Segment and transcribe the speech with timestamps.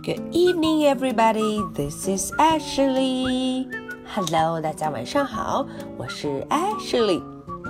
[0.00, 1.60] Good evening, everybody.
[1.74, 3.68] This is Ashley.
[4.14, 5.66] Hello，大家晚上好，
[5.98, 7.22] 我是 Ashley。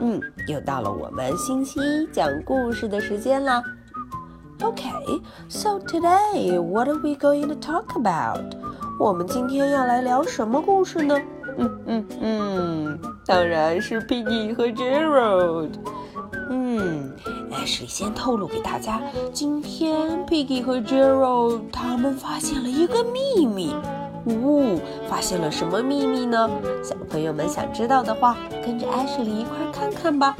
[0.00, 3.62] 嗯，又到了我们星期一讲故事的时间了。
[4.58, 8.52] Okay, so today, what are we going to talk about?
[8.98, 11.16] 我们今天要来聊什么故事呢？
[11.58, 15.70] 嗯嗯嗯，当然是 Piggy 和 Gerald。
[16.49, 17.11] 嗯
[17.51, 19.01] ，Ashley 先透露给大家，
[19.33, 23.75] 今天 Piggy 和 Gerald 他们发现了一个秘密。
[24.25, 24.79] 呜、哦，
[25.09, 26.49] 发现了什么秘密呢？
[26.83, 30.35] 小朋友们想知道的话，跟着 Ashley 一块看看吧。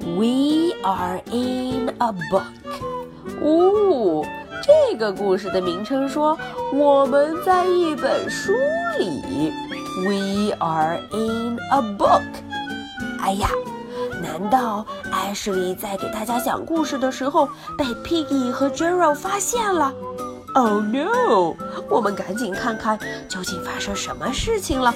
[0.00, 2.44] We are in a book。
[3.42, 4.24] 哦，
[4.62, 6.38] 这个故事的名称说
[6.72, 8.52] 我们在一本书
[8.98, 9.52] 里。
[10.06, 12.22] We are in a book。
[13.20, 13.48] 哎呀！
[14.22, 19.92] 难道艾什莉在给大家讲故事的时候被 Piggy 和 Gerald 发现了
[20.54, 21.54] ？Oh no！
[21.90, 24.94] 我们赶紧看看究竟发生什么事情了。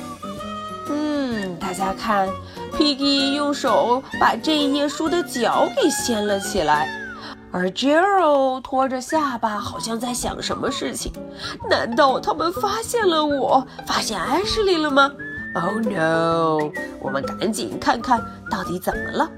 [0.89, 2.29] 嗯，大家看
[2.73, 6.89] ，Piggy 用手把这一页书的角给掀了起来，
[7.53, 11.13] 而 Gerald 拖着下巴，好像在想什么事情。
[11.69, 15.13] 难道他们发现了我，发现艾什莉了吗
[15.55, 16.71] ？Oh no！
[17.01, 19.31] 我们赶紧看看到底怎么了。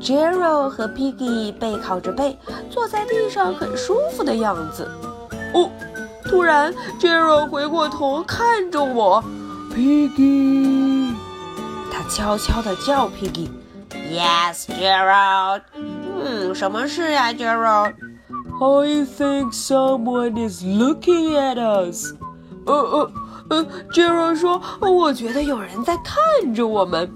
[0.00, 2.38] Gerald 和 Piggy 背靠着背
[2.70, 4.86] 坐在地上，很舒服的样子。
[5.54, 5.70] 哦，
[6.26, 9.24] 突然 Gerald 回过头看着我
[9.74, 11.14] ，Piggy，
[11.90, 13.48] 他悄悄地叫 Piggy。
[13.90, 15.62] Yes, Gerald。
[15.74, 22.12] 嗯，什么事呀，Gerald？I think someone is looking at us。
[22.66, 23.10] 呃呃。
[23.50, 27.10] 呃杰瑞说：“我觉得有人在看着我们。”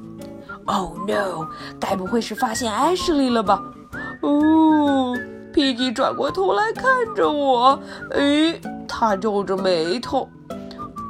[0.67, 1.47] Oh no！
[1.81, 3.61] 该不会是发现 Ashley 了吧？
[4.23, 5.17] 哦
[5.53, 6.85] ，Piggy 转过头来看
[7.17, 10.29] 着我，诶，他皱着眉头。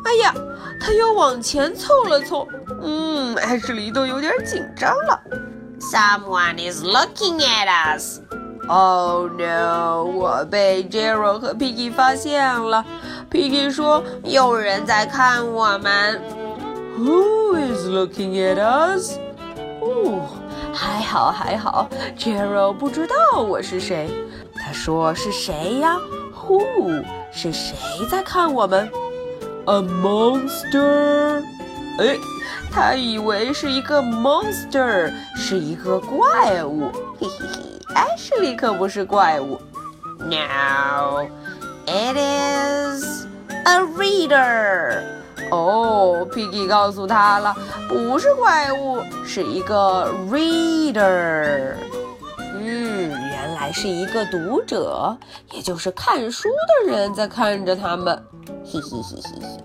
[0.05, 0.35] 哎呀，
[0.81, 2.49] 他又往前凑了凑。
[2.81, 5.21] 嗯，Ashley 都有点紧张了。
[5.79, 8.21] Someone is looking at us.
[8.70, 10.04] Oh no！
[10.04, 12.84] 我被 Gerald 和 Piggy 发现了。
[13.30, 16.20] Piggy 说：“有人在看我们。”
[16.98, 19.18] Who is looking at us？
[19.82, 20.22] 哦，
[20.74, 21.88] 还好还好，
[22.18, 24.10] Gerald 不知道我是谁。
[24.56, 25.98] 他说：“是谁呀？
[26.34, 27.76] Who 是谁
[28.10, 28.90] 在看我们？
[29.66, 31.44] A monster？
[32.00, 32.18] 哎，
[32.72, 36.92] 他以为是一个 monster，是一个怪物。
[37.20, 37.60] 嘿嘿嘿
[37.95, 39.61] ，Ashley 可不是怪物。
[40.19, 43.27] No，it is。
[43.67, 45.03] A reader，
[45.51, 47.55] 哦，Piggy 告诉他了，
[47.89, 51.75] 不是怪物，是一个 reader。
[52.55, 55.17] 嗯，原来是一个读者，
[55.53, 56.49] 也就是看书
[56.85, 58.25] 的人在看着他们。
[58.65, 59.65] 嘿嘿嘿嘿嘿。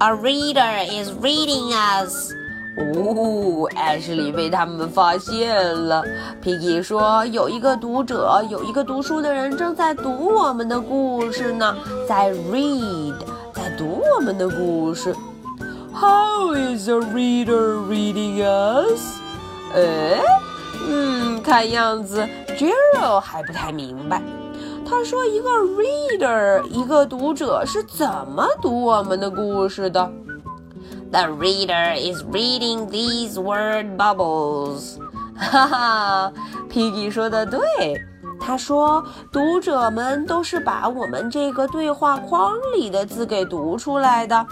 [0.00, 2.32] A reader is reading us。
[2.78, 6.02] 哦，艾什莉被他们发现了。
[6.42, 11.76] Piggy 说，有一个读者，有一个读书的人正在读我们的故事呢，
[12.08, 13.14] 在 read。
[13.52, 15.12] 在读我们的故事。
[15.92, 19.18] How is a reader reading us？
[19.74, 20.20] 呃，
[20.88, 22.24] 嗯，看样子
[22.56, 24.22] Gerald 还不太明白。
[24.88, 30.08] 他说：“一个 reader，一个读者是怎么读我们的故事的
[31.10, 34.98] ？”The reader is reading these word bubbles。
[35.36, 36.32] 哈哈
[36.70, 37.60] ，Piggy 说的对。
[38.40, 44.46] 他说：“读者们都是把我们这个对话框里的字给读出来的。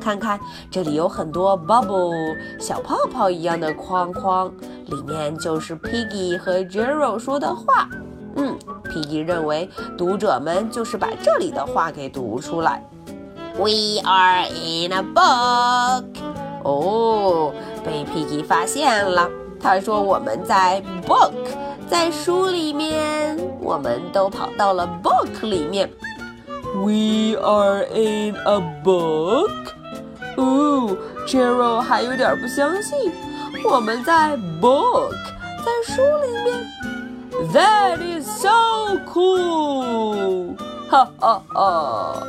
[0.00, 0.38] 看看，
[0.70, 2.12] 这里有很多 bubble
[2.60, 4.52] 小泡泡一样的框框，
[4.86, 7.88] 里面就是 Piggy 和 Gerald 说的话。
[8.36, 12.84] 嗯，Piggy 认为读者们就是把这里的话给读出来。
[13.57, 16.05] We are in a book。
[16.63, 19.29] 哦，被 Piggy 发现了。
[19.61, 21.33] 他说我们在 book。”
[21.89, 25.89] 在书里面，我们都跑到了 book 里面。
[26.75, 29.49] We are in a book。
[30.37, 30.95] 哦，
[31.25, 33.11] Gerald 还有点不相信。
[33.65, 35.15] 我们在 book，
[35.65, 36.63] 在书里面。
[37.51, 40.55] That is so cool！
[40.91, 42.23] 哈哈哈！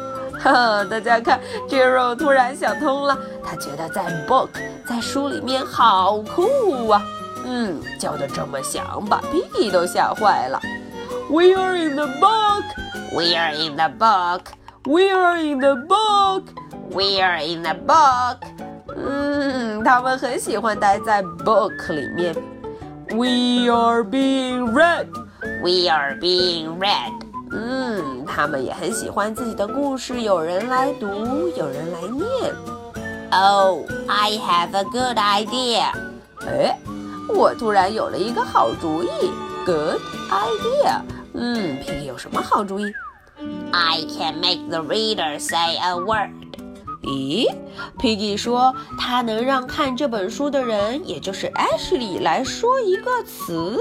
[0.46, 4.50] 哈，大家看，Gero 突然想通了，他觉得在 book，
[4.88, 7.02] 在书里面好酷啊。
[7.44, 10.62] 嗯，叫的这么响，把 P P 都吓坏了。
[11.32, 12.64] We are in the book.
[13.12, 14.42] We are in the book.
[14.84, 16.44] We are in the book.
[16.92, 18.38] We are in the book.
[18.96, 22.36] 嗯，他们很喜欢待在 book 里面。
[23.10, 25.08] We are being read.
[25.64, 27.25] We are being read.
[28.25, 31.07] 嗯，他们也很喜欢自己的故事，有人来读，
[31.56, 32.54] 有人来念。
[33.31, 35.92] Oh, I have a good idea.
[36.45, 36.77] 哎，
[37.30, 39.10] 我突然有了一个好主意
[39.66, 41.01] ，Good idea。
[41.33, 42.94] 嗯，Piggy 有什么好主意
[43.72, 46.31] ？I can make the reader say a word.
[47.04, 47.48] 咦
[48.00, 53.77] ，Piggy 说他能让看这本书的人，也就是 Ashley 来说一个词。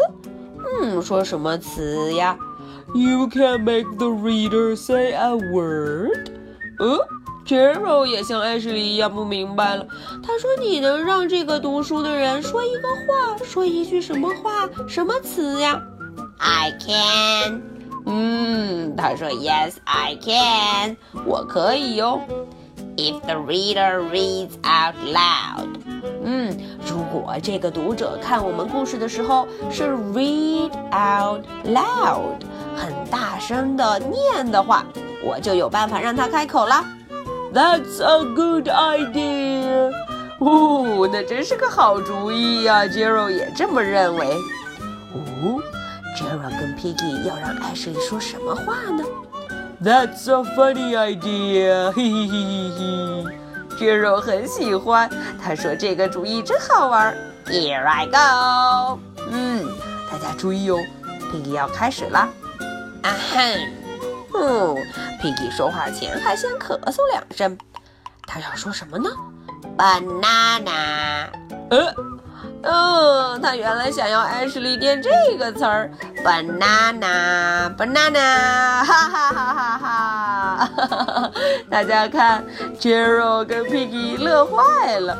[0.80, 2.36] 嗯，说什么词呀？
[2.93, 6.31] You can make the reader say a word.
[6.79, 6.97] 呃
[7.45, 9.85] j e r o 也像 Ashley 一样不明白了。
[10.23, 15.81] 他说：“你能让这个读书的人说一个话，说一句什么话，什么词呀
[16.37, 17.61] I can.？”
[18.05, 22.21] 嗯，他说：“Yes, I can，我可以哟。
[22.97, 25.79] If the reader reads out loud.
[26.23, 32.41] 嗯，如果这个读者看我们故事的时候是 read out loud，
[32.76, 34.84] 很大声的念的话，
[35.24, 36.84] 我就有办法让他开口啦。
[37.52, 39.92] That's a good idea.
[40.40, 44.26] 哦，那真是个好主意呀、杰 j 也这么认为。
[45.14, 45.62] 哦
[46.16, 49.04] j e r o 跟 Piggy 要让艾什莉说什么话呢
[49.82, 51.90] That's a funny idea.
[51.92, 53.36] 嘿嘿嘿嘿嘿。
[53.78, 55.10] j e r o 很喜欢，
[55.42, 57.16] 他说这个主意真好玩。
[57.46, 58.98] Here I go.
[59.30, 59.66] 嗯，
[60.10, 60.78] 大家注意哦
[61.32, 62.28] ，Piggy 要开始啦。
[63.04, 63.70] Ahem.
[64.34, 64.74] 嗯
[65.22, 67.56] ，Piggy 说话前还先咳嗽两声，
[68.26, 69.08] 他要说什么呢
[69.76, 71.28] ？Banana.
[71.70, 71.94] 呃，
[72.64, 75.90] 哦，他原来想要艾什莉念这个词儿
[76.24, 81.30] ，banana banana，哈哈哈哈哈哈！
[81.70, 82.44] 大家看
[82.78, 85.16] j e r o 跟 Piggy 乐坏了。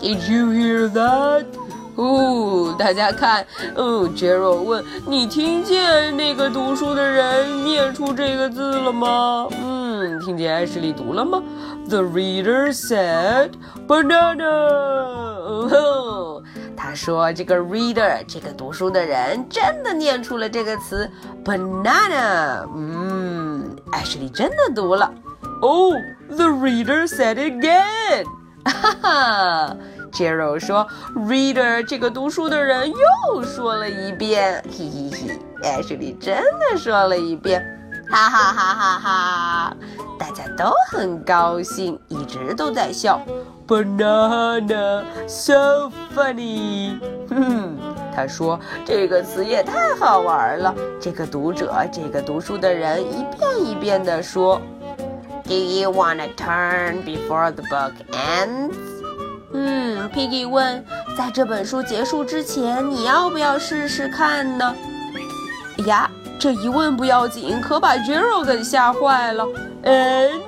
[0.00, 1.44] Did you hear that?
[2.00, 9.46] 哦，大家看，嗯 j e r o 问你听见那个读书的人念出这个字了吗？
[9.62, 11.42] 嗯，听见艾什莉读了吗
[11.90, 13.50] ？The reader said
[13.86, 14.44] banana.
[15.68, 16.42] 哦，
[16.74, 21.06] 他说这个 reader 这个读书的人真的念出了这个词
[21.44, 22.66] banana。
[22.74, 25.12] 嗯，艾什莉真的读了。
[25.60, 25.92] 哦
[26.30, 28.24] the reader said again.
[28.64, 29.76] 哈哈
[30.10, 37.62] j e r o 说，reader 这个读书的人又说了一遍，嘿嘿嘿，艾什莉真的说了一遍，
[38.10, 39.76] 哈哈哈哈哈！
[40.18, 43.20] 大家都很高兴，一直都在笑。
[43.66, 46.98] Banana, so funny.
[47.30, 47.76] 哼，
[48.14, 50.74] 他说这个词也太好玩了。
[51.00, 54.60] 这个读者，这个读书的人一遍一遍地说。
[55.46, 58.89] Do you want to turn before the book ends?
[59.52, 60.84] 嗯，Piggy 问，
[61.16, 64.74] 在这本书结束之前，你要不要试试看呢？
[65.86, 69.46] 呀，这一问不要紧，可把 Jero 给吓坏了。
[69.82, 70.40] And，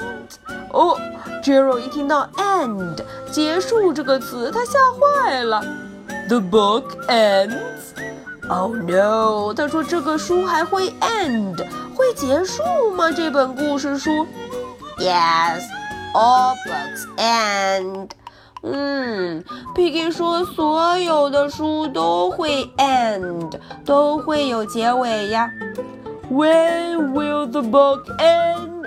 [0.71, 0.99] 哦
[1.43, 5.63] ，Jero 一听到 end 结束这个词，他吓坏了。
[6.29, 7.59] The book ends.
[8.49, 9.55] Oh no！
[9.55, 11.57] 他说这个书还会 end，
[11.95, 12.63] 会结束
[12.95, 13.11] 吗？
[13.11, 14.27] 这本故事书
[14.99, 15.63] ？Yes,
[16.13, 18.11] all books end.
[18.63, 19.43] 嗯
[19.75, 23.51] ，Piggy 说所有的书都会 end，
[23.85, 25.51] 都会有结尾呀。
[26.31, 28.83] When will the book end?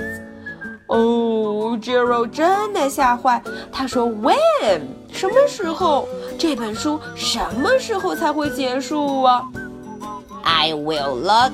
[0.88, 6.08] 哦 j e r o 真的吓坏，他说 When 什么时候？
[6.38, 9.44] 这本书什么时候才会结束啊
[10.44, 11.52] ？I will look.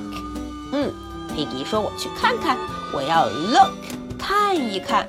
[0.73, 0.91] 嗯
[1.35, 2.57] ，Piggy 说我去看看，
[2.93, 3.71] 我要 look
[4.19, 5.07] 看一看。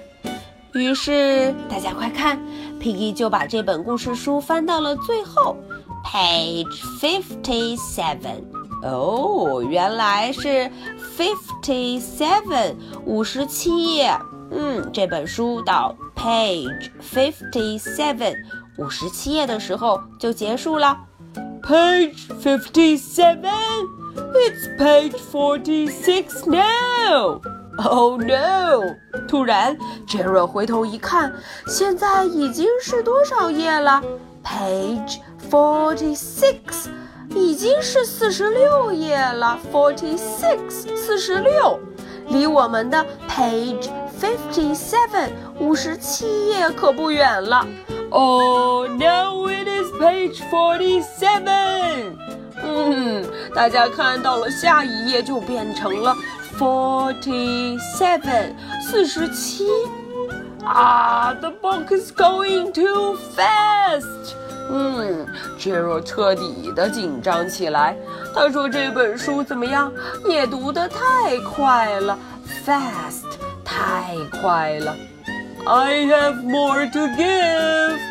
[0.73, 2.39] 于是大家快看
[2.83, 5.57] ，Piggy 就把这本故事书翻到了最后
[6.05, 6.67] ，page
[7.01, 8.43] fifty seven。
[8.83, 10.69] 哦，原来是
[11.17, 12.75] fifty seven
[13.07, 14.13] 五十七页。
[14.51, 18.35] 嗯，这本书到 page fifty seven
[18.77, 20.99] 五十七页的时候就结束了。
[21.63, 27.41] Page fifty seven，it's page forty six now.
[27.79, 28.95] Oh no！
[29.27, 29.77] 突然
[30.07, 31.33] j e r o 回头一看，
[31.67, 34.03] 现在已经是多少页了
[34.45, 35.19] ？Page
[35.51, 36.89] forty six，
[37.31, 39.59] 已经是四十六页了。
[39.73, 41.79] Forty six，四十六，
[42.29, 43.89] 离我们的 Page
[44.21, 47.67] fifty seven 五十七页可不远了。
[48.11, 52.13] Oh, no！It is page forty-seven
[52.63, 53.25] 嗯，
[53.55, 56.15] 大家看到了，下一页就变成了
[56.62, 59.66] forty seven，四十七。
[60.64, 64.36] Ah, the book is going too fast.
[64.70, 65.26] 嗯，
[65.58, 67.96] Jero 彻底的紧张起来。
[68.36, 69.92] 他说：“这本书怎么样？
[70.28, 72.18] 也读得太快了，
[72.66, 73.24] fast，
[73.64, 74.94] 太快了。”
[75.66, 78.11] I have more to give.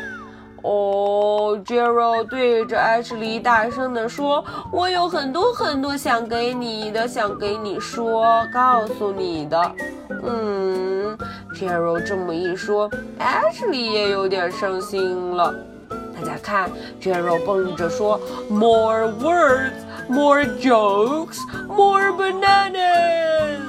[0.63, 9.72] 哦，Jero 对着艾什莉大声地说：“我有很多很多想给你的，想给你说，告诉你的。”
[10.24, 11.18] 嗯
[11.56, 15.53] ，Jero 这么一说，艾什莉也有点伤心了。
[15.89, 16.70] 大家看
[17.01, 19.74] ，Jero 蹦着说：“More words,
[20.08, 23.62] more jokes, more bananas。”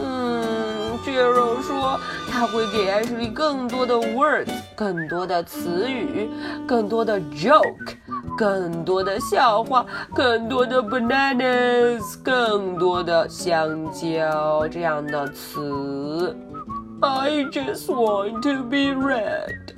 [0.00, 1.98] 嗯，Jero 说
[2.30, 6.28] 他会给艾什莉更多的 words，更多的词语，
[6.66, 7.96] 更多的 joke，
[8.36, 16.36] 更多的笑话，更多的 bananas，更多的香蕉这样的词。
[17.00, 19.74] I just want to be read.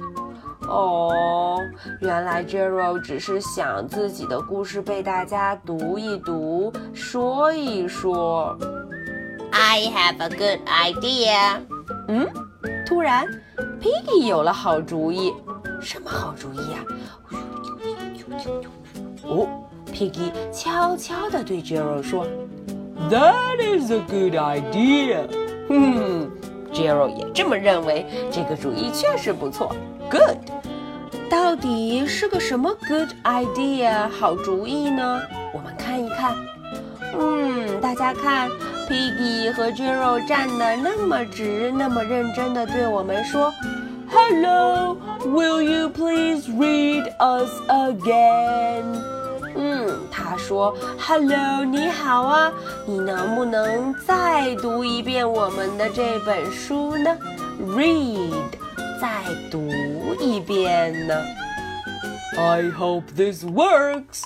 [0.68, 1.58] 哦，
[2.00, 8.56] 原来 Gerald 只是想自己的故事被大家读一读，说一说。
[9.50, 11.60] I have a good idea.
[12.08, 12.26] 嗯，
[12.86, 13.26] 突然
[13.84, 15.34] ，Piggy 有了好主意。
[15.82, 16.78] 什么好主意呀、
[19.24, 19.46] 哦
[19.92, 22.26] ，Piggy 悄悄地对 Jero 说
[23.10, 25.28] That is a good idea.：“
[25.68, 26.30] 嗯
[26.72, 29.76] ，Jero 也这么认为，这个主意确实不错。
[30.10, 30.38] Good，
[31.28, 35.20] 到底是个什么 good idea 好主意呢？
[35.52, 36.34] 我们看一看。
[37.18, 38.48] 嗯，大家看
[38.88, 43.52] ，Piggy 和 Jiro 站得那么直，那么认真地对我们说
[44.10, 48.84] Hello, will you please read us again?
[49.56, 52.52] 嗯，他说：“Hello，你好啊，
[52.86, 57.16] 你能不能再读一遍我们的这本书呢
[57.60, 58.32] ？Read，
[59.00, 59.68] 再读
[60.20, 61.14] 一遍呢。
[62.36, 64.24] I hope this works.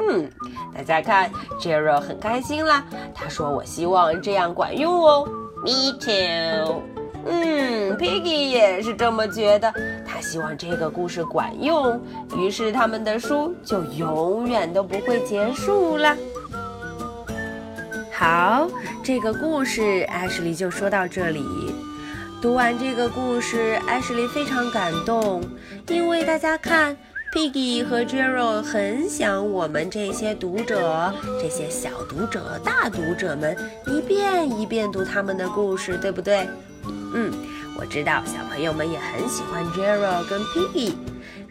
[0.00, 0.30] 嗯，
[0.74, 2.84] 大家看，Jero 很开心啦。
[3.14, 5.28] 他说：“我希望这样管用哦。
[5.64, 6.82] Me too.
[7.26, 9.72] 嗯，Piggy 也是这么觉得，
[10.06, 12.00] 他希望这个故事管用，
[12.36, 16.16] 于是他们的书就永远都不会结束了。
[18.12, 18.68] 好，
[19.02, 21.44] 这个故事艾什莉就说到这里。
[22.40, 25.42] 读完这个故事，艾什莉非常感动，
[25.88, 26.96] 因为大家看
[27.32, 33.56] ，Piggy 和 Jero 很想我们这些读者，这些小读者、大读者们
[33.86, 36.48] 一遍一遍读他们的故事，对不对？
[37.14, 37.32] 嗯，
[37.78, 40.94] 我知道小朋友们也很喜欢 Jero 跟 Piggy。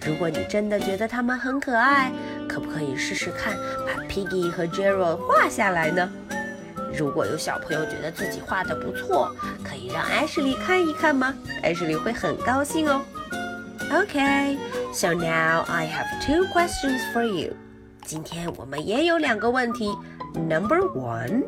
[0.06, 2.12] 如果你真的觉得他们很可爱，
[2.48, 6.10] 可不可以试试看把 Piggy 和 Jero 画下来呢？
[6.98, 11.34] 如果有小朋友觉得自己画的不错，可以让艾什莉看一看吗？
[11.62, 13.02] 艾什莉会很高兴哦。
[13.92, 14.58] OK
[14.93, 17.55] so now I have two questions for you.
[18.05, 19.91] 今天我们也有两个问题。
[20.35, 21.45] Number one,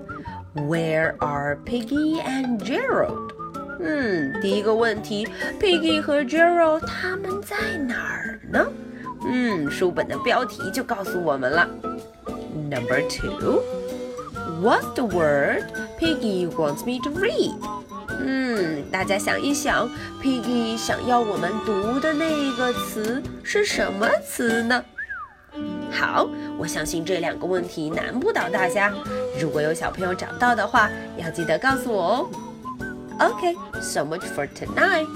[0.54, 3.32] where are Piggy and Gerald?
[3.80, 5.26] 嗯，第一个问题，
[5.60, 8.66] Piggy 和 Gerald 他们在哪儿呢？
[9.26, 11.68] 嗯，书本的标题就告诉我们了。
[12.54, 13.62] Number two,
[14.62, 15.64] what's the word
[15.98, 17.54] Piggy wants me to read?
[18.19, 19.89] 嗯，大家想一想
[20.21, 24.83] ，Piggy 想要我们读的那个词是什么词呢？
[25.91, 28.93] 好，我相信这两个问题难不倒大家。
[29.41, 32.29] 如果有小朋友找到的话，要记得告诉我哦。
[33.19, 35.07] OK，so much for tonight.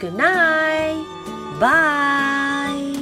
[0.00, 1.04] Good night.
[1.60, 2.93] Bye.